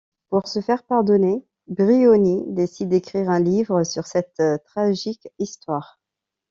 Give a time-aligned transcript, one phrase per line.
[0.29, 5.99] Pour se faire pardonner, Briony décide d'écrire un livre sur cette tragique histoire.